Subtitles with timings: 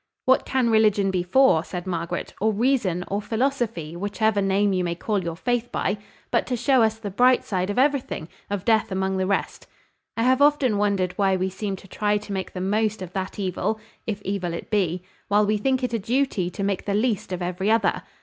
[0.25, 4.95] "What can religion be for," said Margaret, "or reason, or philosophy, whichever name you may
[4.95, 5.99] call your faith by,
[6.31, 9.67] but to show us the bright side of everything of death among the rest?
[10.17, 13.37] I have often wondered why we seem to try to make the most of that
[13.37, 17.31] evil (if evil it be), while we think it a duty to make the least
[17.31, 18.01] of every other.